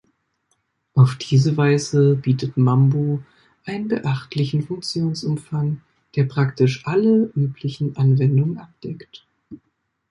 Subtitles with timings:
[0.95, 3.21] Auf diese Weise bietet Mambo
[3.65, 5.81] einen beachtlichen Funktionsumfang,
[6.15, 9.27] der praktisch alle üblichen Anwendungen abdeckt.